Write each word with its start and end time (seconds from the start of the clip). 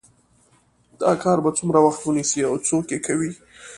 دا 1.01 1.11
کار 1.23 1.37
به 1.43 1.49
څومره 1.57 1.79
وخت 1.85 2.01
ونیسي 2.03 2.41
او 2.49 2.55
څوک 2.67 2.85
یې 2.93 2.99
کوي 3.05 3.31